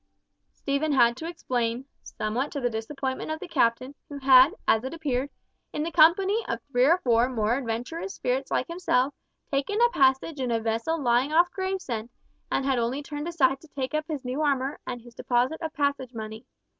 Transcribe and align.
Stephen 0.51 0.93
had 0.93 1.15
to 1.15 1.27
explain, 1.27 1.85
somewhat 2.01 2.51
to 2.51 2.59
the 2.59 2.71
disappointment 2.71 3.29
of 3.29 3.39
the 3.39 3.47
Captain, 3.47 3.93
who 4.09 4.17
had, 4.17 4.51
as 4.67 4.83
it 4.83 4.95
appeared, 4.95 5.29
in 5.73 5.83
the 5.83 5.91
company 5.91 6.43
of 6.47 6.59
three 6.71 6.85
or 6.85 6.97
four 7.03 7.29
more 7.29 7.55
adventurous 7.55 8.15
spirits 8.15 8.49
like 8.49 8.65
himself, 8.67 9.13
taken 9.51 9.79
a 9.79 9.89
passage 9.91 10.39
in 10.39 10.49
a 10.49 10.59
vessel 10.59 10.99
lying 10.99 11.31
off 11.31 11.51
Gravesend, 11.51 12.09
and 12.51 12.65
had 12.65 12.79
only 12.79 13.03
turned 13.03 13.27
aside 13.27 13.61
to 13.61 13.67
take 13.67 13.93
up 13.93 14.07
his 14.07 14.25
new 14.25 14.41
armour 14.41 14.79
and 14.87 15.01
his 15.03 15.13
deposit 15.13 15.61
of 15.61 15.71
passage 15.73 16.15
money. 16.15 16.47